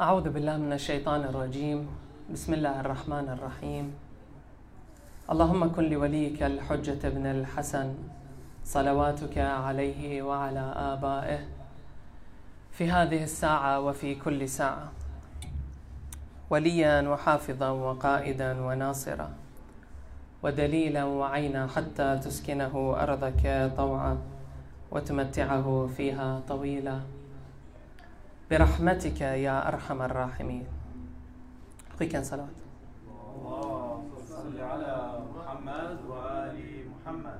[0.00, 1.86] أعوذ بالله من الشيطان الرجيم.
[2.32, 3.94] بسم الله الرحمن الرحيم.
[5.30, 7.94] اللهم كن لوليك الحجة بن الحسن
[8.64, 11.40] صلواتك عليه وعلى آبائه
[12.72, 14.92] في هذه الساعة وفي كل ساعة.
[16.50, 19.28] وليا وحافظا وقائدا وناصرا.
[20.42, 24.18] ودليلا وعينا حتى تسكنه أرضك طوعا
[24.90, 27.13] وتمتعه فيها طويلا.
[28.51, 30.65] برحمتك يا أرحم الراحمين
[31.99, 32.55] Skicka en salawat.
[33.35, 34.95] اللهم صل على
[35.35, 36.57] محمد وآل
[36.89, 37.39] محمد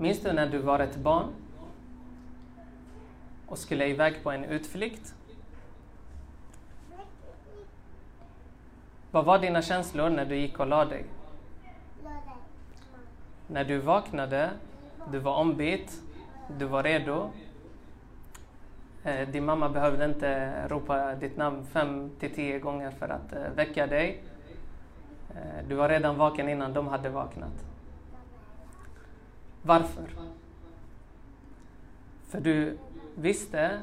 [0.00, 1.26] Minns du när du var ett barn
[3.46, 5.14] och skulle iväg på en utflykt?
[9.10, 11.04] Vad var dina känslor när du gick och la dig?
[13.53, 14.49] När du vaknade,
[15.11, 16.01] du var ombytt,
[16.57, 17.29] du var redo.
[19.03, 23.49] Eh, din mamma behövde inte ropa ditt namn fem till tio gånger för att eh,
[23.55, 24.23] väcka dig.
[25.35, 27.65] Eh, du var redan vaken innan de hade vaknat.
[29.61, 30.03] Varför?
[32.27, 32.77] För du
[33.15, 33.79] visste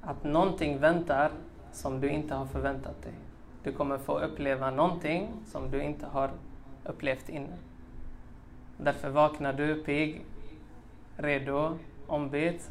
[0.00, 1.30] att någonting väntar
[1.72, 3.14] som du inte har förväntat dig.
[3.62, 6.30] Du kommer få uppleva någonting som du inte har
[6.84, 7.67] upplevt innan.
[8.78, 10.24] Därför vaknar du pigg,
[11.16, 12.70] redo, ombytt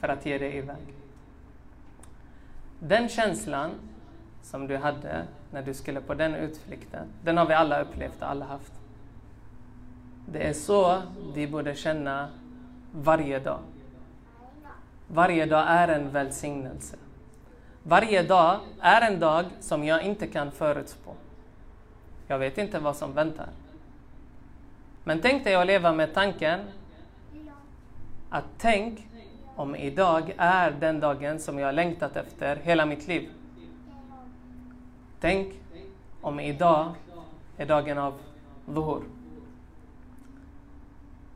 [0.00, 0.94] för att ge dig iväg.
[2.80, 3.70] Den känslan
[4.42, 8.30] som du hade när du skulle på den utflykten, den har vi alla upplevt och
[8.30, 8.72] alla haft.
[10.26, 11.02] Det är så
[11.34, 12.28] vi borde känna
[12.92, 13.60] varje dag.
[15.08, 16.96] Varje dag är en välsignelse.
[17.82, 21.14] Varje dag är en dag som jag inte kan förutspå.
[22.26, 23.48] Jag vet inte vad som väntar.
[25.08, 26.60] Men tänk dig att leva med tanken
[28.30, 29.06] att tänk
[29.56, 33.30] om idag är den dagen som jag längtat efter hela mitt liv.
[35.20, 35.54] Tänk
[36.20, 36.94] om idag
[37.56, 38.14] är dagen av
[38.66, 39.02] Dhuhr.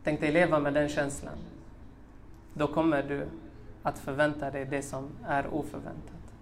[0.05, 1.39] Tänk dig leva med den känslan.
[2.55, 3.27] Då kommer du
[3.83, 6.35] att förvänta dig det som är oförväntat.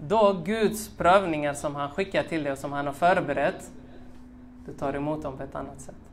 [0.00, 3.70] Då Guds prövningar som han skickar till dig och som han har förberett,
[4.66, 6.11] du tar emot dem på ett annat sätt.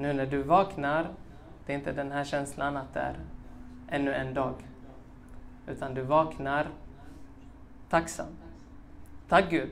[0.00, 1.08] Nu när du vaknar,
[1.66, 3.14] det är inte den här känslan att det är
[3.88, 4.54] ännu en dag.
[5.66, 6.66] Utan du vaknar
[7.90, 8.26] tacksam.
[9.28, 9.68] Tack Gud.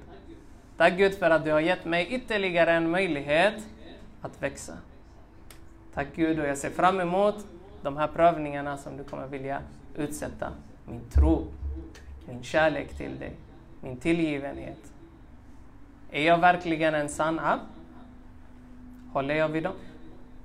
[0.77, 3.55] Tack Gud för att du har gett mig ytterligare en möjlighet
[4.21, 4.73] att växa.
[5.95, 7.47] Tack Gud och jag ser fram emot
[7.83, 9.61] de här prövningarna som du kommer vilja
[9.97, 10.53] utsätta.
[10.87, 11.47] Min tro,
[12.27, 13.33] min kärlek till dig,
[13.81, 14.93] min tillgivenhet.
[16.11, 17.61] Är jag verkligen en sann abb?
[19.13, 19.75] Håller jag vid dem?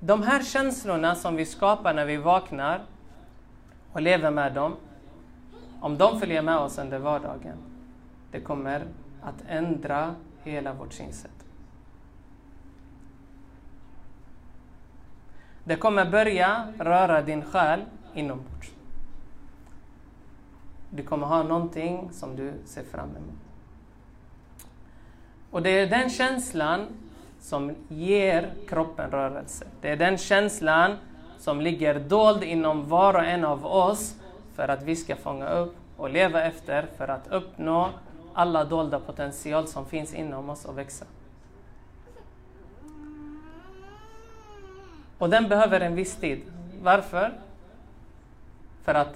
[0.05, 2.81] De här känslorna som vi skapar när vi vaknar
[3.91, 4.75] och lever med dem,
[5.81, 7.57] om de följer med oss under vardagen,
[8.31, 8.85] det kommer
[9.21, 11.45] att ändra hela vårt synsätt.
[15.63, 17.81] Det kommer börja röra din själ
[18.13, 18.71] inombords.
[20.89, 23.39] Du kommer ha någonting som du ser fram emot.
[25.51, 26.87] Och det är den känslan
[27.43, 29.65] som ger kroppen rörelse.
[29.81, 30.97] Det är den känslan
[31.37, 34.15] som ligger dold inom var och en av oss
[34.55, 37.89] för att vi ska fånga upp och leva efter för att uppnå
[38.33, 41.05] alla dolda potential som finns inom oss och växa.
[45.17, 46.41] Och den behöver en viss tid.
[46.81, 47.33] Varför?
[48.83, 49.15] För att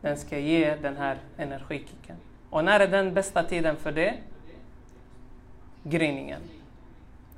[0.00, 2.16] den ska ge den här energikicken.
[2.50, 4.14] Och när är den bästa tiden för det?
[5.82, 6.40] Gryningen.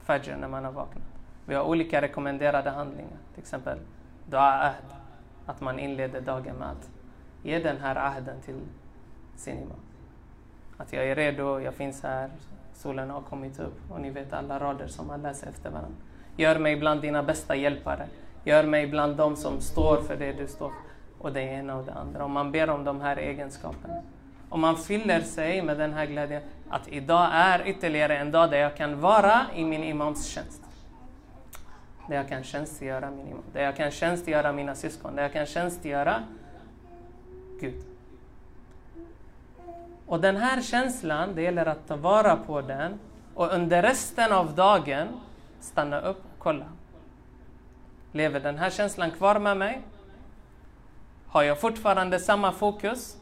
[0.03, 1.05] Fajr, när man har vaknat.
[1.47, 3.19] Vi har olika rekommenderade handlingar.
[3.35, 3.79] Till exempel
[4.27, 4.97] dua ahd.
[5.47, 6.91] Att man inleder dagen med att
[7.43, 8.61] ge den här ahden till
[9.37, 9.81] sin imam.
[10.77, 12.31] Att jag är redo, jag finns här,
[12.75, 15.97] solen har kommit upp och ni vet alla rader som man läser efter varandra.
[16.37, 18.07] Gör mig bland dina bästa hjälpare.
[18.45, 20.91] Gör mig bland dem som står för det du står för.
[21.19, 22.25] Och det ena och det andra.
[22.25, 24.03] Om man ber om de här egenskaperna
[24.51, 28.59] och man fyller sig med den här glädjen att idag är ytterligare en dag där
[28.59, 30.63] jag kan vara i min imams tjänst.
[32.09, 33.43] Där jag kan tjänstgöra min imam.
[33.53, 35.17] Där jag kan tjänstgöra mina syskon.
[35.17, 36.23] Där jag kan tjänstgöra
[37.61, 37.85] Gud.
[40.07, 42.99] Och den här känslan, det gäller att ta vara på den
[43.35, 45.09] och under resten av dagen
[45.61, 46.67] stanna upp och kolla.
[48.13, 49.83] Lever den här känslan kvar med mig?
[51.27, 53.20] Har jag fortfarande samma fokus?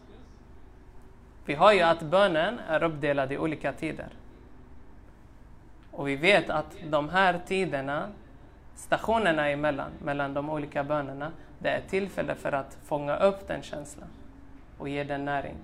[1.49, 4.09] Vi har ju att bönen är uppdelad i olika tider.
[5.91, 8.09] Och vi vet att de här tiderna
[8.75, 14.09] stationerna emellan, mellan de olika bönerna, det är tillfälle för att fånga upp den känslan
[14.79, 15.55] och ge den näring.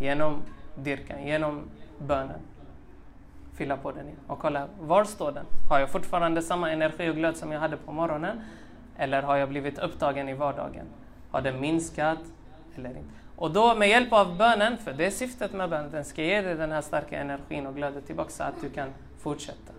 [0.00, 0.42] Genom
[0.76, 1.62] dyrkan, genom
[1.98, 2.40] bönen.
[3.54, 4.18] Fylla på den igen.
[4.26, 5.46] och kolla, var står den?
[5.70, 8.40] Har jag fortfarande samma energi och glöd som jag hade på morgonen?
[8.96, 10.86] Eller har jag blivit upptagen i vardagen?
[11.30, 12.20] Har den minskat
[12.76, 13.25] eller inte?
[13.36, 16.42] Och då med hjälp av bönen, för det är syftet med bönen, den ska ge
[16.42, 18.88] dig den här starka energin och glöden tillbaka så att du kan
[19.18, 19.72] fortsätta.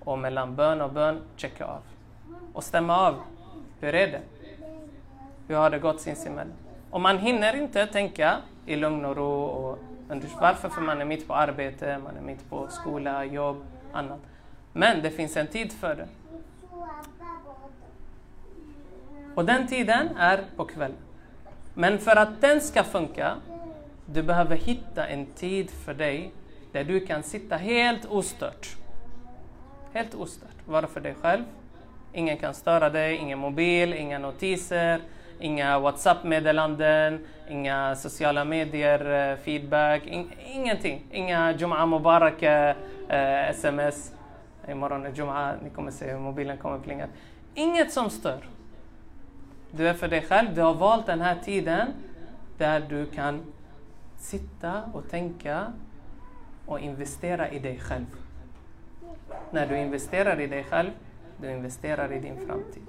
[0.00, 1.80] Och mellan bön och bön, checka av.
[2.52, 3.14] Och stämma av.
[3.80, 4.20] Hur är det?
[5.48, 6.52] Hur har det gått sinsemellan?
[6.90, 8.36] Och man hinner inte tänka
[8.66, 9.78] i lugn och ro och
[10.40, 10.68] varför?
[10.68, 14.20] För man är mitt på arbete, man är mitt på skola, jobb, annat.
[14.72, 16.08] Men det finns en tid för det.
[19.34, 20.96] Och den tiden är på kvällen.
[21.74, 23.36] Men för att den ska funka,
[24.06, 26.32] du behöver hitta en tid för dig
[26.72, 28.76] där du kan sitta helt ostört.
[29.92, 30.66] Helt ostört.
[30.66, 31.44] Vara för dig själv.
[32.12, 35.00] Ingen kan störa dig, ingen mobil, inga notiser,
[35.40, 41.02] inga WhatsApp-meddelanden, inga sociala medier, eh, feedback, in, ingenting.
[41.10, 42.76] Inga Jum'a Mubarak eh,
[43.08, 44.12] eh sms.
[44.68, 47.06] Imorgon är Jum'a, ni kommer se hur mobilen kommer plinga.
[47.54, 48.44] Inget som stör.
[49.70, 51.88] Du är för dig själv, du har valt den här tiden
[52.58, 53.40] där du kan
[54.16, 55.72] sitta och tänka
[56.66, 58.06] och investera i dig själv.
[59.50, 60.90] När du investerar i dig själv,
[61.40, 62.82] du investerar i din framtid.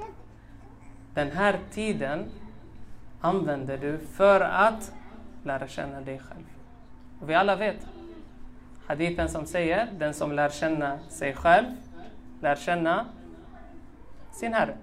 [1.13, 2.25] Den här tiden
[3.21, 4.93] använder du för att
[5.43, 6.45] lära känna dig själv.
[7.19, 7.87] Och vi alla vet
[8.87, 11.65] hadithen som säger den som lär känna sig själv
[12.41, 13.05] lär känna
[14.31, 14.77] sin Herre.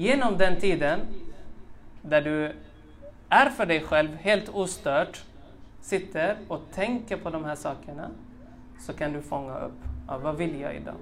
[0.00, 1.00] Genom den tiden
[2.02, 2.52] där du
[3.28, 5.24] är för dig själv helt ostört,
[5.80, 8.10] sitter och tänker på de här sakerna,
[8.80, 9.78] så kan du fånga upp,
[10.08, 10.94] ja, vad vill jag idag?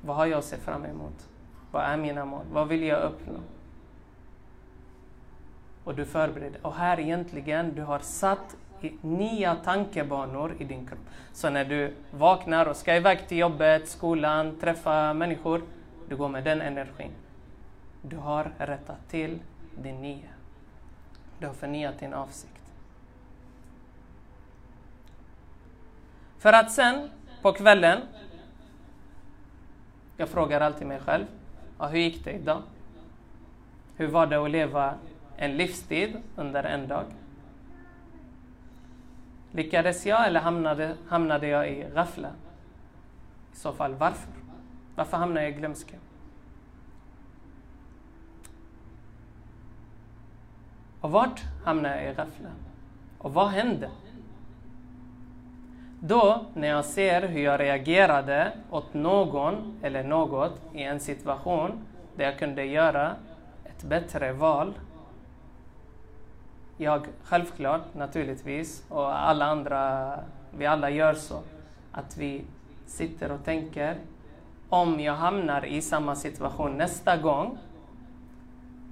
[0.00, 1.28] Vad har jag att se fram emot?
[1.70, 2.44] Vad är mina mål?
[2.52, 3.40] Vad vill jag uppnå?
[5.84, 6.66] Och du förbereder.
[6.66, 8.56] Och här egentligen, du har satt
[9.00, 11.00] nya tankebanor i din kropp.
[11.32, 15.62] Så när du vaknar och ska iväg till jobbet, skolan, träffa människor,
[16.08, 17.10] du går med den energin.
[18.08, 19.42] Du har rättat till
[19.82, 20.28] din nya.
[21.38, 22.72] Du har förnyat din avsikt.
[26.38, 27.10] För att sen
[27.42, 28.00] på kvällen,
[30.16, 31.24] jag frågar alltid mig själv,
[31.78, 32.62] ja, hur gick det idag?
[33.96, 34.94] Hur var det att leva
[35.36, 37.04] en livstid under en dag?
[39.52, 42.30] Lyckades jag eller hamnade, hamnade jag i ghafla?
[43.52, 44.32] I så fall varför?
[44.94, 45.96] Varför hamnade jag i glömska?
[51.04, 52.48] Och vart hamnade jag i ghafla?
[53.18, 53.90] Och vad hände?
[56.00, 61.72] Då, när jag ser hur jag reagerade åt någon eller något i en situation
[62.16, 63.14] där jag kunde göra
[63.64, 64.72] ett bättre val.
[66.76, 70.14] Jag, självklart, naturligtvis, och alla andra,
[70.58, 71.40] vi alla gör så,
[71.92, 72.44] att vi
[72.86, 73.96] sitter och tänker
[74.68, 77.58] om jag hamnar i samma situation nästa gång,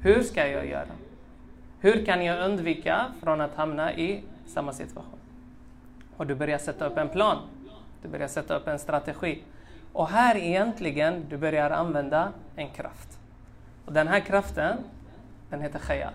[0.00, 1.01] hur ska jag göra?
[1.82, 5.18] Hur kan jag undvika från att hamna i samma situation?
[6.16, 7.38] Och du börjar sätta upp en plan.
[8.02, 9.42] Du börjar sätta upp en strategi.
[9.92, 13.18] Och här egentligen, du börjar använda en kraft.
[13.86, 14.76] Och den här kraften,
[15.50, 16.12] den heter khayal.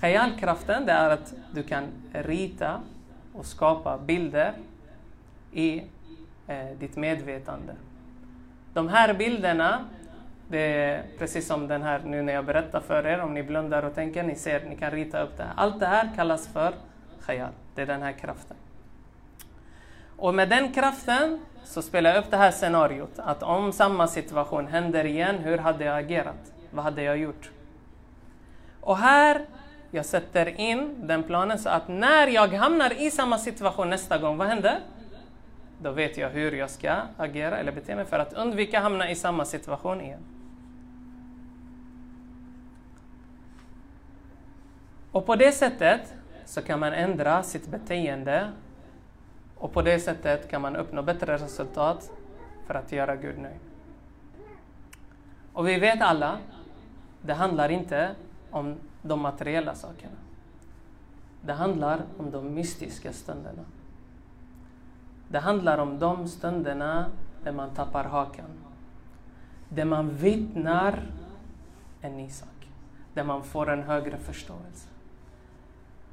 [0.00, 2.80] Khayal-kraften, det är att du kan rita
[3.34, 4.52] och skapa bilder
[5.52, 5.82] i
[6.46, 7.74] eh, ditt medvetande.
[8.74, 9.84] De här bilderna
[10.48, 13.82] det är precis som den här nu när jag berättar för er, om ni blundar
[13.82, 15.52] och tänker, ni ser, ni kan rita upp det här.
[15.56, 16.74] Allt det här kallas för
[17.26, 18.56] khayal, det är den här kraften.
[20.16, 24.66] Och med den kraften så spelar jag upp det här scenariot, att om samma situation
[24.66, 26.52] händer igen, hur hade jag agerat?
[26.70, 27.50] Vad hade jag gjort?
[28.80, 29.46] Och här,
[29.90, 34.36] jag sätter in den planen så att när jag hamnar i samma situation nästa gång,
[34.36, 34.78] vad händer?
[35.82, 39.10] Då vet jag hur jag ska agera eller bete mig för att undvika att hamna
[39.10, 40.35] i samma situation igen.
[45.16, 48.52] Och på det sättet så kan man ändra sitt beteende
[49.56, 52.10] och på det sättet kan man uppnå bättre resultat
[52.66, 53.60] för att göra Gud nöjd.
[55.52, 56.38] Och vi vet alla,
[57.22, 58.14] det handlar inte
[58.50, 60.16] om de materiella sakerna.
[61.40, 63.64] Det handlar om de mystiska stunderna.
[65.28, 67.06] Det handlar om de stunderna
[67.44, 68.50] där man tappar hakan.
[69.68, 71.02] Där man vittnar
[72.00, 72.68] en ny sak.
[73.14, 74.88] Där man får en högre förståelse.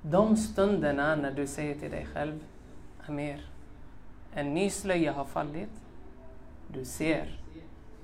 [0.05, 2.39] De stunderna när du säger till dig själv,
[3.07, 3.45] Amir,
[4.33, 5.69] en ny slöja har fallit.
[6.67, 7.39] Du ser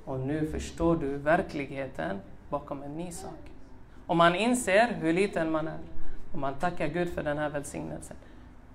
[0.06, 3.52] Och nu förstår du verkligheten bakom en ny sak.
[4.08, 5.80] Och man inser hur liten man är.
[6.34, 8.18] Och man tackar Gud för den här välsignelsen.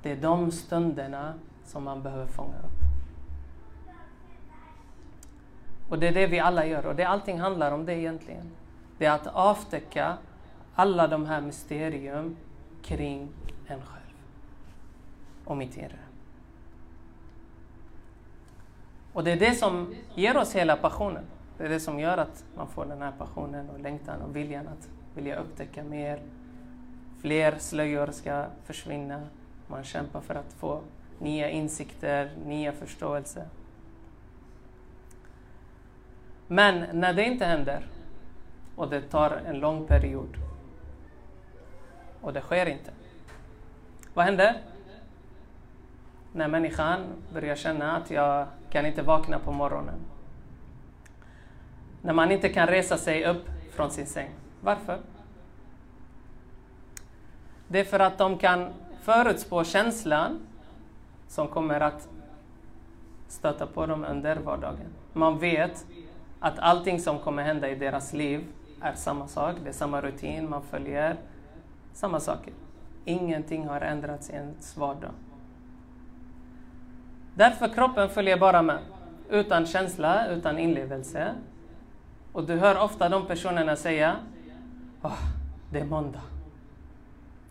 [0.02, 2.84] Det är de stunderna som man behöver fånga upp.
[5.88, 8.50] Och det är det vi alla gör och det allting handlar om det egentligen.
[8.98, 10.16] Det är att avtäcka
[10.74, 12.36] alla de här mysterium
[12.84, 13.28] kring
[13.66, 14.14] en själv
[15.44, 15.98] och mitt inre.
[19.12, 21.24] Och det är det som ger oss hela passionen.
[21.58, 24.68] Det är det som gör att man får den här passionen och längtan och viljan
[24.68, 26.20] att vilja upptäcka mer.
[27.20, 29.20] Fler slöjor ska försvinna.
[29.66, 30.80] Man kämpar för att få
[31.18, 33.46] nya insikter, nya förståelse.
[36.48, 37.86] Men när det inte händer
[38.76, 40.36] och det tar en lång period
[42.24, 42.90] och det sker inte.
[44.14, 44.62] Vad händer?
[46.32, 47.00] När människan
[47.32, 49.94] börjar känna att jag kan inte vakna på morgonen.
[52.02, 54.30] När man inte kan resa sig upp från sin säng.
[54.60, 54.98] Varför?
[57.68, 60.46] Det är för att de kan förutspå känslan
[61.28, 62.08] som kommer att
[63.28, 64.86] stöta på dem under vardagen.
[65.12, 65.86] Man vet
[66.40, 68.46] att allting som kommer hända i deras liv
[68.80, 71.16] är samma sak, det är samma rutin man följer,
[71.94, 72.52] samma saker.
[73.04, 75.10] Ingenting har ändrats i ens vardag.
[77.34, 78.78] Därför kroppen följer bara med,
[79.30, 81.34] utan känsla, utan inlevelse.
[82.32, 84.16] Och du hör ofta de personerna säga
[85.02, 85.22] oh,
[85.70, 86.20] det är måndag.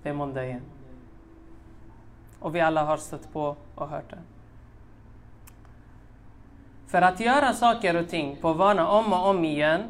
[0.03, 0.61] Det är måndag igen.
[2.39, 4.19] Och vi alla har stött på och hört det.
[6.87, 9.81] För att göra saker och ting på vana om och om igen,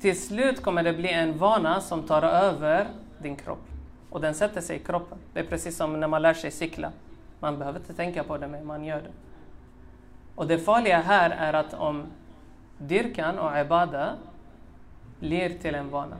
[0.00, 2.88] till slut kommer det bli en vana som tar över
[3.18, 3.75] din kropp.
[4.16, 5.18] Och den sätter sig i kroppen.
[5.32, 6.92] Det är precis som när man lär sig cykla.
[7.40, 9.10] Man behöver inte tänka på det, men man gör det.
[10.34, 12.06] Och det farliga här är att om
[12.78, 14.14] dyrkan och ibada
[15.20, 16.16] blir till en vana,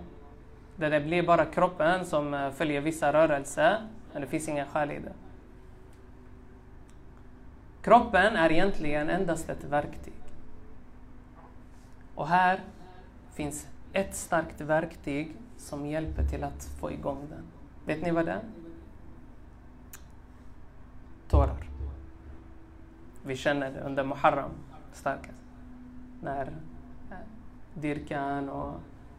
[0.76, 3.78] där det blir bara kroppen som eh, följer vissa rörelser,
[4.12, 5.12] men det finns ingen själ i det.
[7.82, 10.22] Kroppen är egentligen endast ett verktyg.
[12.14, 12.60] Och här
[13.34, 17.55] finns ett starkt verktyg som hjälper till att få igång den.
[17.86, 18.40] Vet ni vad det är?
[21.28, 21.56] Tårar.
[23.24, 24.50] Vi känner det under Muharram
[24.92, 25.42] starkast.
[26.22, 26.46] När
[27.10, 27.16] eh,
[27.74, 28.74] dyrkan och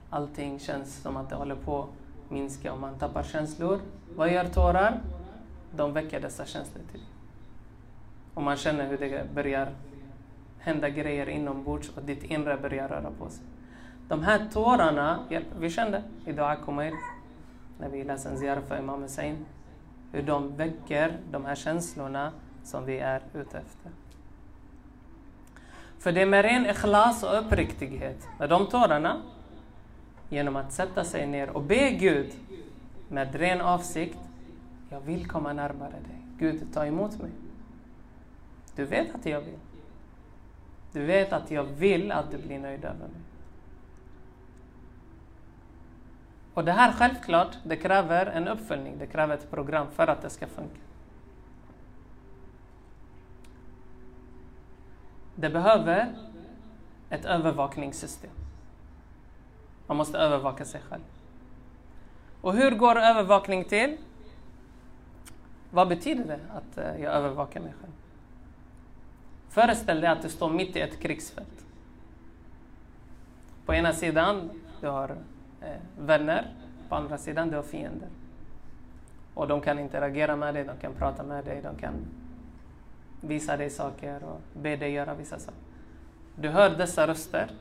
[0.10, 3.80] allting känns som att det håller på att minska och man tappar känslor.
[4.16, 5.02] Vad gör tårar?
[5.76, 7.02] De väcker dessa känslor till
[8.34, 9.70] Och man känner hur det börjar
[10.60, 13.44] hända grejer inombords och ditt inre börjar röra på sig.
[14.08, 15.60] De här tårarna hjälper.
[15.60, 16.94] Vi kände i kommer Kumail,
[17.79, 19.46] när vi läser en ziyara för Imam Hussein,
[20.12, 22.31] hur de väcker de här känslorna
[22.63, 23.91] som vi är ute efter.
[26.00, 29.22] För det är med ren ikhlas och uppriktighet, med de tårarna,
[30.29, 32.34] genom att sätta sig ner och be Gud
[33.10, 34.17] med ren avsikt,
[34.89, 36.22] jag vill komma närmare dig.
[36.38, 37.31] Gud, ta emot mig.
[38.75, 39.60] Du vet att jag vill.
[40.91, 43.22] Du vet att jag vill att du blir nöjd över mig.
[46.58, 50.30] Och det här självklart, det kräver en uppföljning, det kräver ett program för att det
[50.30, 50.80] ska funka.
[55.36, 56.16] Det behöver
[57.10, 58.32] ett övervakningssystem.
[59.88, 61.04] Man måste övervaka sig själv.
[62.42, 63.98] Och hur går övervakning till?
[65.72, 67.94] Vad betyder det att eh, jag övervakar mig själv?
[69.50, 71.66] Föreställ dig att du står mitt i ett krigsfält.
[73.66, 74.50] På ena sidan
[74.82, 75.18] du har
[75.62, 76.54] Eh, vänner,
[76.90, 78.10] på andra sidan du har fiender.
[79.34, 81.94] Och de kan interagera med dig, de kan prata med dig, de kan
[83.22, 85.60] visa dig saker och be dig göra vissa saker.
[86.36, 87.52] Du hör dessa röster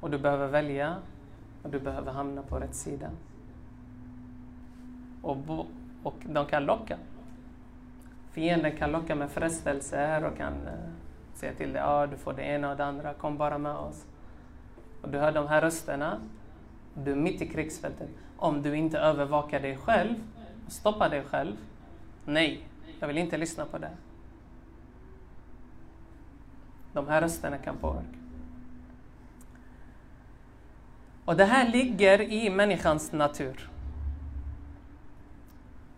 [0.00, 0.96] och du behöver välja
[1.62, 3.10] och du behöver hamna på rätt sida.
[5.22, 5.36] Och,
[6.02, 6.96] och de kan locka.
[8.32, 10.90] Fienden kan locka med frestelser och kan eh,
[11.34, 14.06] säga till dig ah, du får det ena och det andra, kom bara med oss.
[15.02, 16.20] Och du hör de här rösterna,
[16.94, 18.08] du är mitt i krigsfältet.
[18.36, 20.14] Om du inte övervakar dig själv,
[20.68, 21.56] stoppar dig själv,
[22.24, 22.66] nej,
[23.00, 23.90] jag vill inte lyssna på det.
[26.92, 28.18] De här rösterna kan påverka.
[31.24, 33.70] Och det här ligger i människans natur.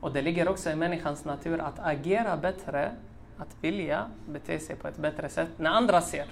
[0.00, 2.92] Och det ligger också i människans natur att agera bättre,
[3.38, 6.26] att vilja bete sig på ett bättre sätt när andra ser.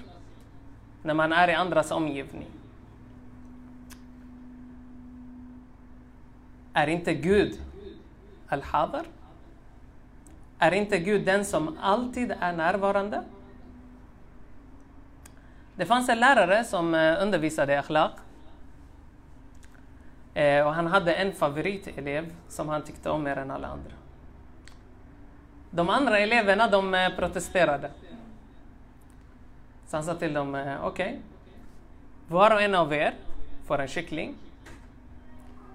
[1.02, 2.48] När man är i andras omgivning.
[6.72, 7.60] Är inte Gud
[8.48, 9.04] al-Hadar?
[10.58, 13.22] Är inte Gud den som alltid är närvarande?
[15.76, 18.12] Det fanns en lärare som eh, undervisade i akhlaq.
[20.34, 23.92] Eh, och han hade en favoritelev som han tyckte om mer än alla andra.
[25.70, 27.90] De andra eleverna de eh, protesterade.
[29.86, 31.16] Så han sa till dem, okej, okay.
[32.28, 33.14] var och en av er
[33.66, 34.34] får en kyckling.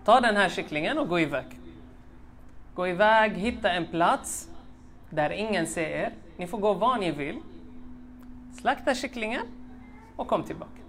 [0.08, 1.60] Ta den här kycklingen och gå iväg.
[2.74, 4.50] Gå iväg, hitta en plats
[5.10, 6.14] där ingen ser er.
[6.38, 7.40] Ni får gå var ni vill.
[8.62, 9.42] Slakta kycklingen
[10.16, 10.82] och kom tillbaka.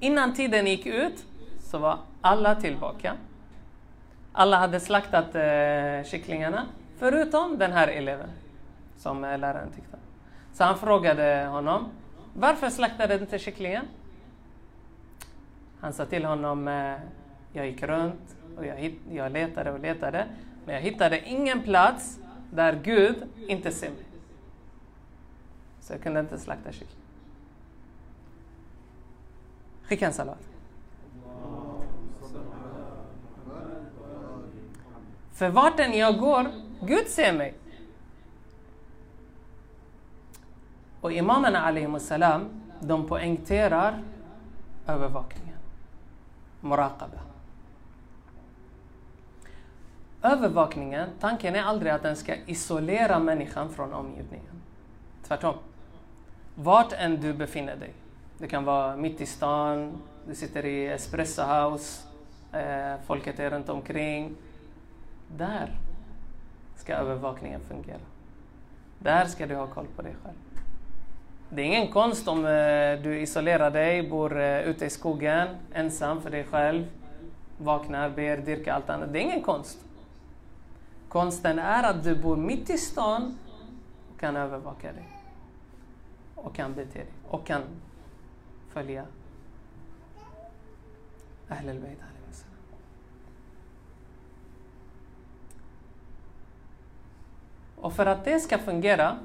[0.00, 1.24] Innan tiden gick ut
[1.58, 3.14] så var alla tillbaka.
[4.32, 6.66] Alla hade slaktat eh, kycklingarna,
[6.98, 8.30] förutom den här eleven
[8.98, 9.96] som eh, läraren tyckte
[10.52, 11.88] Så han frågade honom,
[12.34, 13.84] varför slaktade du inte kycklingen?
[15.80, 16.94] Han sa till honom, eh,
[17.52, 20.26] jag gick runt och jag, jag letade och letade,
[20.64, 22.18] men jag hittade ingen plats
[22.50, 23.16] där Gud
[23.48, 24.04] inte ser mig.
[25.80, 27.00] Så jag kunde inte slakta kyckling.
[29.82, 30.38] Skicka en salat.
[35.32, 37.54] För vart än jag går, Gud ser mig.
[41.00, 44.02] Och imamerna salam, de poängterar
[44.86, 45.55] övervakningen.
[46.60, 47.18] Muraqaba.
[50.22, 54.62] Övervakningen, tanken är aldrig att den ska isolera människan från omgivningen.
[55.22, 55.54] Tvärtom.
[56.54, 57.92] Vart än du befinner dig.
[58.38, 59.92] Det kan vara mitt i stan,
[60.28, 62.06] du sitter i espresso house,
[62.52, 64.34] eh, folket är runt omkring.
[65.36, 65.70] Där
[66.76, 68.00] ska övervakningen fungera.
[68.98, 70.36] Där ska du ha koll på dig själv.
[71.48, 76.22] Det är ingen konst om eh, du isolerar dig, bor eh, ute i skogen, ensam
[76.22, 76.86] för dig själv,
[77.58, 79.12] vaknar, ber, dyrkar allt annat.
[79.12, 79.78] Det är ingen konst.
[81.08, 83.38] Konsten är att du bor mitt i stan
[84.14, 85.08] och kan övervaka dig.
[86.34, 87.06] Och kan bete dig.
[87.28, 87.62] Och kan
[88.72, 89.04] följa
[91.48, 91.98] Ahlul Bayt
[97.76, 99.18] Och för att det ska fungera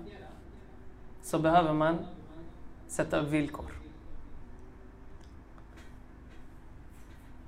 [1.22, 1.98] så behöver man
[2.88, 3.72] sätta upp villkor.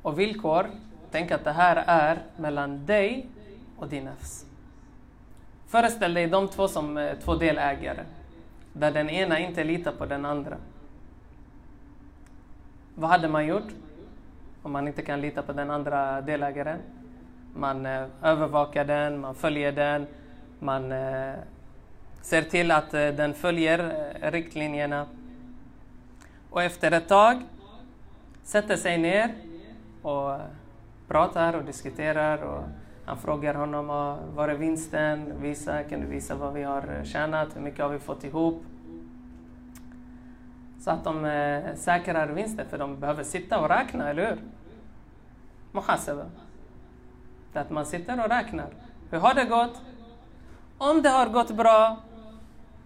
[0.02, 0.70] Och villkor,
[1.12, 3.28] tänk att det här är mellan dig
[3.78, 4.46] och din nafs.
[5.68, 8.04] Föreställ dig de två som eh, två delägare,
[8.74, 10.58] där den ena inte litar på den andra.
[12.96, 13.68] Vad hade man gjort
[14.62, 16.80] om man inte kan lita på den andra delägaren?
[17.56, 20.08] Man eh, övervakar den, man följer den,
[20.60, 21.34] man eh,
[22.24, 23.80] ser till att eh, den följer
[24.22, 25.06] eh, riktlinjerna.
[26.50, 27.42] Och efter ett tag
[28.44, 29.34] sätter sig ner
[30.02, 30.42] och eh,
[31.08, 32.44] pratar och diskuterar.
[32.44, 32.64] Och
[33.06, 35.42] han frågar honom ah, var är vinsten?
[35.42, 37.56] Visa, kan du visa vad vi har tjänat?
[37.56, 38.64] Hur mycket har vi fått ihop?
[40.80, 44.38] Så att de eh, säkrar vinsten, för de behöver sitta och räkna, eller hur?
[45.72, 46.26] Muhasaba.
[47.54, 48.68] Det att man sitter och räknar.
[49.10, 49.82] Hur har det gått?
[50.78, 51.98] Om det har gått bra,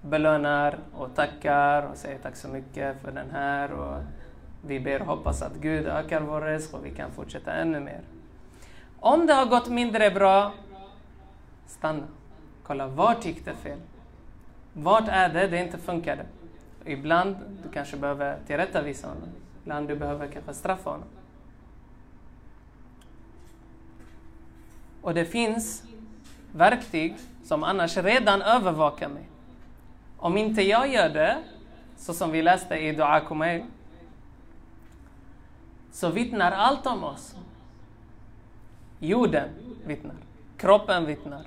[0.01, 4.01] belönar och tackar och säger tack så mycket för den här och
[4.62, 8.01] vi ber och hoppas att Gud ökar vår risk och vi kan fortsätta ännu mer.
[8.99, 10.53] Om det har gått mindre bra,
[11.67, 12.03] stanna.
[12.63, 13.79] Kolla, vart gick det fel?
[14.73, 16.25] Vart är det det inte funkade?
[16.86, 19.29] Ibland du kanske behöver tillrättavisa honom.
[19.63, 21.07] Ibland du behöver kanske straffa honom.
[25.01, 25.83] Och det finns
[26.51, 29.29] verktyg som annars redan övervakar mig.
[30.17, 31.38] Om inte jag gör det,
[31.97, 33.63] så som vi läste i Dua Kumail,
[35.91, 37.36] så vittnar allt om oss.
[38.99, 39.49] Jorden
[39.86, 40.15] vittnar,
[40.58, 41.45] kroppen vittnar,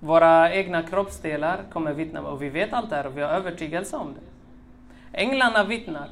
[0.00, 3.96] våra egna kroppsdelar kommer vittna och vi vet allt det här och vi har övertygelse
[3.96, 4.20] om det.
[5.18, 6.08] Änglarna vittnar.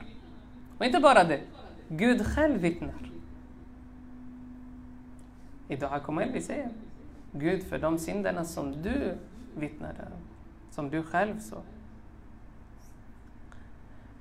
[0.78, 1.40] Och inte bara det,
[1.88, 3.10] Gud själv vittnar.
[5.68, 6.68] I Dua Kumail vi säger
[7.32, 9.16] Gud för de synderna som du
[9.56, 10.22] vittnade om,
[10.70, 11.62] som du själv såg.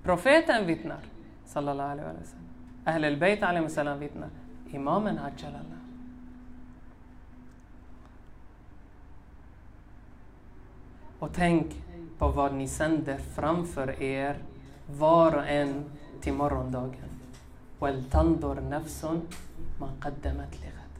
[0.02, 1.00] Profeten vittnar,
[1.44, 2.44] sallallahu alaihi wa sallam.
[2.84, 4.28] Ahl al-Bayt alaihi sallam vittnar.
[4.70, 5.78] Imamen Ajjalala.
[11.18, 11.66] Och tänk
[12.18, 14.36] på vad ni sänder framför er,
[14.86, 15.84] var och en
[16.20, 17.08] till morgondagen.
[17.80, 19.04] وَلْتَنْظُرْ نَفْسٌ
[19.78, 20.92] مَا قَدَّمَتْ لِغَدٍ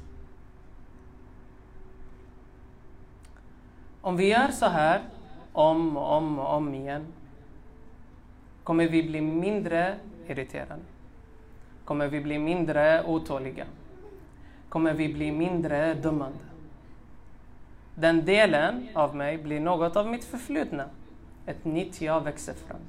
[4.01, 5.01] Om vi gör så här
[5.53, 7.07] om och om och om igen
[8.64, 9.96] kommer vi bli mindre
[10.28, 10.82] irriterade.
[11.86, 13.66] Kommer vi bli mindre otåliga.
[14.70, 16.40] Kommer vi bli mindre dömande.
[17.96, 20.86] Den delen av mig blir något av mitt förflutna.
[21.46, 22.80] Ett nytt jag växer fram.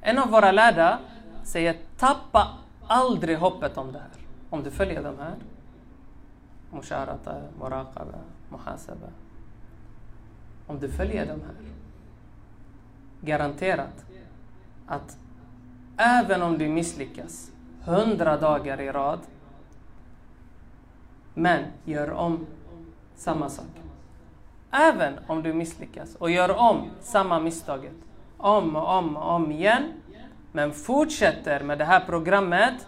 [0.00, 0.98] En av våra lärda
[1.44, 4.10] säger tappa aldrig hoppet om det här.
[4.50, 5.34] Om du följer de här.
[6.70, 9.08] Musharata, Muraqaba, Muhasaba.
[10.66, 11.81] Om du följer de här.
[13.24, 14.04] Garanterat
[14.86, 15.16] att
[15.96, 17.50] även om du misslyckas
[17.84, 19.18] hundra dagar i rad
[21.34, 22.46] men gör om
[23.14, 23.66] samma sak.
[24.70, 27.94] Även om du misslyckas och gör om samma misstaget
[28.36, 29.82] om och om och om igen
[30.52, 32.86] men fortsätter med det här programmet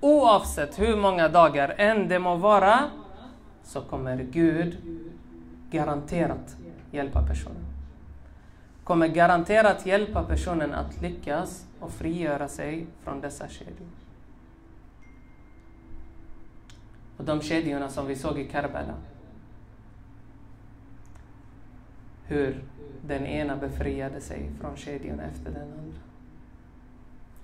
[0.00, 2.90] oavsett hur många dagar än det må vara
[3.62, 4.76] så kommer Gud
[5.70, 6.56] garanterat
[6.90, 7.69] hjälpa personen.
[8.90, 13.88] Kommer garanterat hjälpa personen att lyckas och frigöra sig från dessa kedjor.
[17.16, 18.94] Och de kedjorna som vi såg i Karbala.
[22.26, 22.64] Hur
[23.06, 26.00] den ena befriade sig från kedjorna efter den andra.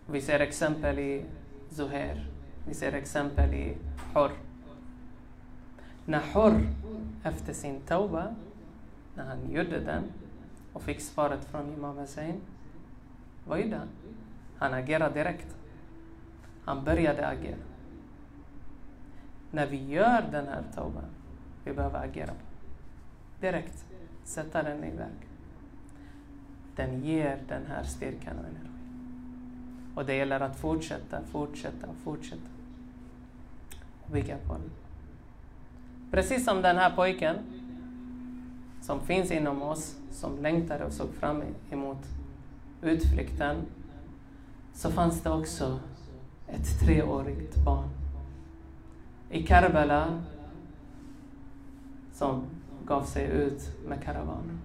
[0.06, 1.24] Vi ser exempel i
[1.70, 2.26] Zuhair.
[2.68, 3.76] Vi ser exempel i
[4.14, 4.30] Hor.
[6.04, 6.68] När Hor
[7.24, 8.34] efter sin tauba,
[9.14, 10.02] när han gjorde den
[10.76, 12.40] och fick svaret från Imam Hussein,
[13.46, 13.88] vad gjorde han?
[14.58, 15.56] Han agerade direkt.
[16.64, 17.56] Han började agera.
[19.50, 21.04] När vi gör den här tauban,
[21.64, 22.32] vi behöver agera
[23.40, 23.84] direkt.
[24.24, 25.28] Sätta den iväg.
[26.76, 29.92] Den ger den här styrkan och energin.
[29.94, 32.48] Och det gäller att fortsätta, fortsätta, fortsätta.
[34.12, 34.70] Bygga på den.
[36.10, 37.55] Precis som den här pojken
[38.86, 41.98] som finns inom oss, som längtade och såg fram emot
[42.82, 43.56] utflykten,
[44.74, 45.78] så fanns det också
[46.46, 47.88] ett treårigt barn
[49.30, 50.22] i Karbala
[52.12, 52.44] som
[52.84, 54.60] gav sig ut med karavanen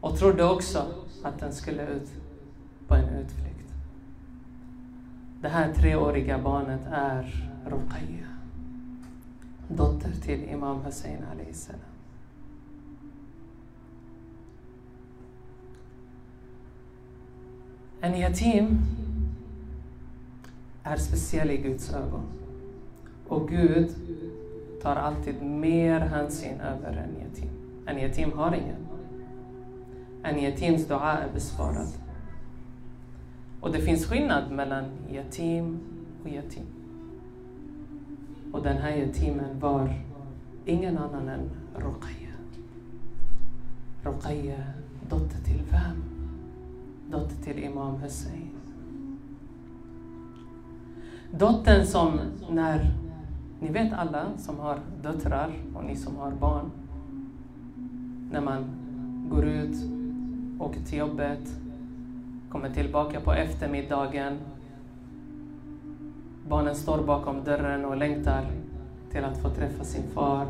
[0.00, 0.86] och trodde också
[1.24, 2.10] att den skulle ut
[2.86, 3.72] på en utflykt.
[5.40, 8.28] Det här treåriga barnet är Ruqayya,
[9.68, 11.87] dotter till Imam Hussein salam.
[18.00, 18.78] En yatim
[20.82, 22.22] är speciell i Guds ögon.
[23.28, 23.94] Och Gud
[24.82, 27.50] tar alltid mer hänsyn över en yatim.
[27.86, 28.86] En yatim har ingen.
[30.22, 31.88] En yatims dua är besvarad.
[33.60, 35.80] Och det finns skillnad mellan yatim
[36.22, 36.66] och yatim.
[38.52, 39.94] Och den här yatimen var
[40.66, 42.34] ingen annan än Ruqayya.
[44.04, 44.64] Ruqayya,
[45.08, 46.17] dotter till vem?
[47.10, 48.50] Dotter till Imam Hussein.
[51.30, 52.94] Dottern som när,
[53.60, 56.70] ni vet alla som har döttrar och ni som har barn,
[58.30, 58.64] när man
[59.30, 59.76] går ut,
[60.60, 61.60] åker till jobbet,
[62.48, 64.38] kommer tillbaka på eftermiddagen.
[66.48, 68.46] Barnen står bakom dörren och längtar
[69.10, 70.46] till att få träffa sin far,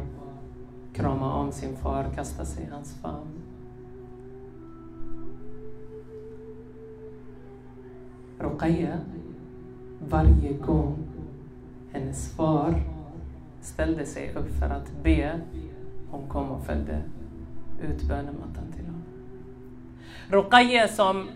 [0.93, 3.48] krama om sin far, kasta sig i hans famn.
[8.39, 8.99] Ruqayya,
[10.09, 10.97] varje gång
[11.93, 12.83] hennes far
[13.61, 15.41] ställde sig upp för att be,
[16.11, 17.03] hon kom och följde
[17.83, 19.03] ut bönemattan till honom.
[20.29, 21.29] Ruqayya som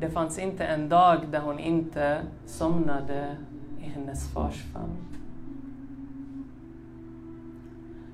[0.00, 3.36] det fanns inte en dag där hon inte somnade
[3.80, 4.96] i hennes fars famn.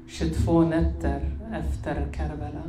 [0.06, 2.62] 22 nätter efter Karbala.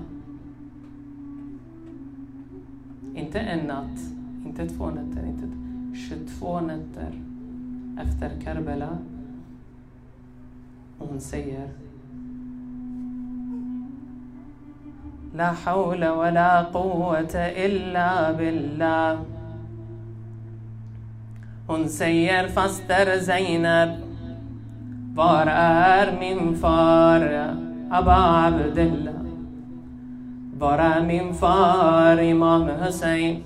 [3.15, 3.99] Inte en natt,
[4.45, 5.47] inte två nätter, inte
[5.97, 7.11] 22 nätter
[8.01, 8.97] efter Karbala.
[10.97, 11.69] Och hon säger
[15.35, 19.19] لا حول ولا قوة إلا بالله
[21.67, 23.89] Hon säger faster Zainab
[25.15, 27.21] Var är min far
[27.91, 29.13] Abba Abdullah
[30.57, 33.43] Var är min far Imam Hussein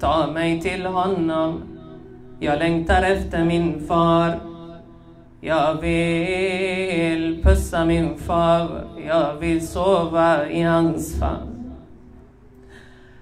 [0.00, 1.62] Ta mig till honom
[2.38, 4.50] Jag längtar efter min far
[5.42, 11.72] jag vill pussa min far, jag vill sova i hans famn.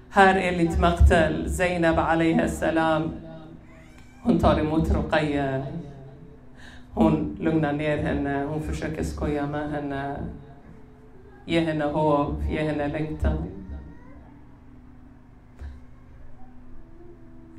[0.09, 3.11] Här enligt Maktel, Zainab alayhi salam.
[4.21, 5.63] Hon tar emot Ruqayya.
[6.93, 10.15] Hon lugnar ner henne, hon försöker skoja med henne.
[11.45, 13.37] Ge henne hopp, ge henne längtan.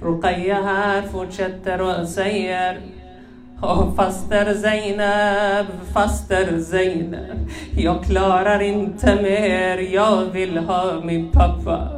[0.02, 2.80] Ruqayya här fortsätter och säger
[3.60, 7.48] och faster Zainab, faster Zainab.
[7.76, 11.88] Jag klarar inte mer, jag vill ha min pappa.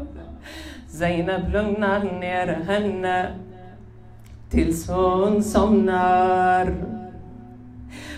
[0.88, 3.26] Zainab lugnar ner henne
[4.50, 6.74] tills hon somnar.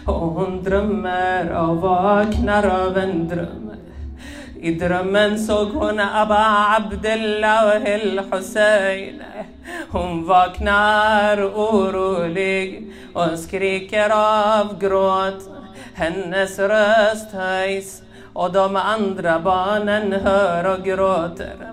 [0.06, 3.70] Och hon drömmer och vaknar av en dröm.
[4.60, 9.22] I drömmen såg hon Abba Abdullah och el-Hussein.
[9.94, 15.50] Hon vaknar orolig och skriker av gråt.
[15.94, 18.02] Hennes röst höjs
[18.32, 21.72] och de andra barnen hör och gråter.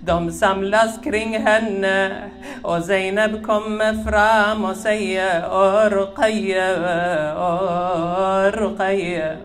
[0.00, 2.16] De samlas kring henne
[2.62, 6.78] och Zainab kommer fram och säger Orqaye,
[8.52, 9.36] Orqaye.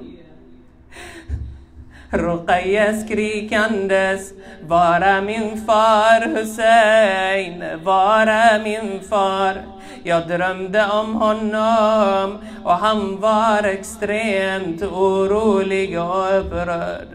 [2.14, 4.34] Åh Ruqayya skrikandes
[4.68, 9.62] Vara min far Hussein, vara min far
[10.04, 17.08] Jag drömde om honom och han var extremt orolig och upprörd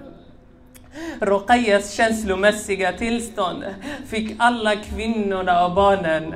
[1.21, 3.65] Ruqayyas känslomässiga tillstånd
[4.07, 6.35] fick alla kvinnorna och barnen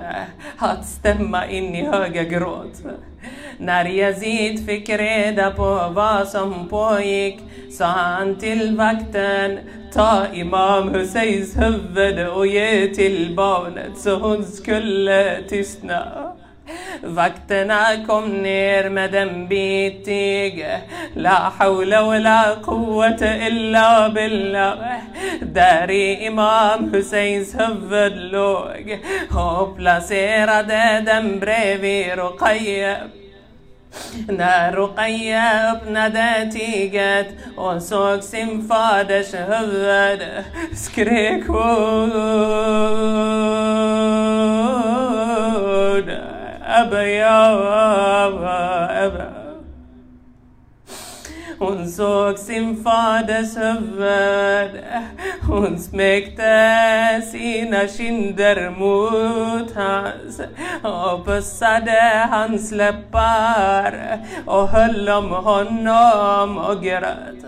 [0.59, 2.83] att stämma in i höga gråt.
[3.59, 7.39] När Yazid fick reda på vad som pågick
[7.71, 9.59] sa han till vakten
[9.95, 16.33] Ta Imam Husseins huvud och ge till barnet så hon skulle tystna.
[17.03, 20.67] Vakterna kom ner med en bit tyg.
[21.15, 24.75] La hawla wa la quwwata illa billah.
[25.41, 28.99] Där i Imam Husseins huvud låg
[29.31, 32.97] och placerade den bredvid Ruqayya.
[34.29, 37.29] När Ruqayya öppnade tyget
[46.73, 49.13] och.
[51.59, 54.71] Hon såg sin faders huvud.
[55.49, 60.41] Hon smekte sina kinder mot hans
[60.83, 67.45] och pussade hans läppar och höll om honom och grät.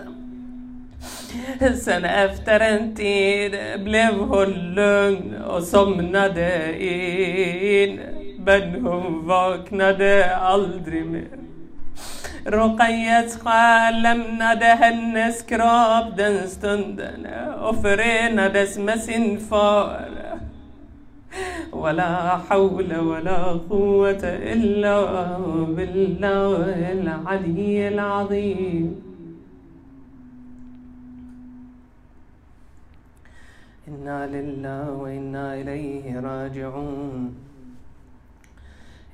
[1.83, 7.99] Sen efter en tid blev hon lugn och somnade in.
[8.45, 11.23] بدهم واک نده الدریمه
[12.47, 20.39] رقیت قلم نده هنس کراب دنستندنه افره ندس مسین فاره
[21.73, 24.97] ولا حول ولا قوة إلا
[25.77, 29.01] بالله العلي العظيم
[33.87, 37.44] إنا لله وإنا إليه راجعون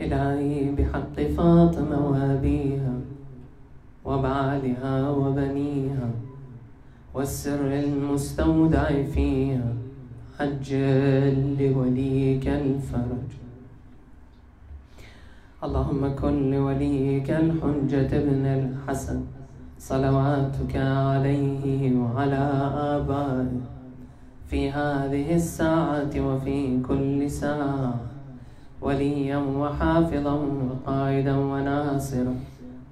[0.01, 2.93] إلهي بحق فاطمة وأبيها
[4.05, 6.09] وبعالها وبنيها
[7.13, 9.73] والسر المستودع فيها
[10.39, 13.29] عجل لوليك الفرج.
[15.63, 19.19] اللهم كن لوليك الحجة ابن الحسن
[19.79, 22.43] صلواتك عليه وعلى
[22.97, 23.51] آبائه
[24.49, 28.10] في هذه الساعة وفي كل ساعة.
[28.81, 30.33] وليا وحافظا
[30.69, 32.35] وقائدا وناصرا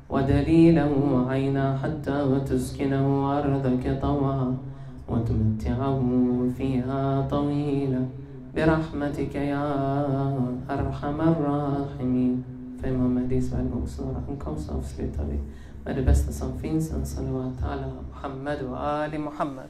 [0.09, 4.57] ودليلا وعينا حتى تسكنه أرضك طوعا
[5.09, 5.99] وتمتعه
[6.57, 8.05] فيها طويلا
[8.55, 9.65] برحمتك يا
[10.69, 12.43] أرحم الراحمين.
[12.83, 15.39] فإمام مهدي سبع المقصور أنكم صف سليطة به
[15.87, 19.69] مدى بس صنفين صلوات على محمد وآل محمد